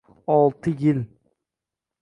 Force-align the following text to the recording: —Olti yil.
—Olti 0.37 0.73
yil. 0.79 1.01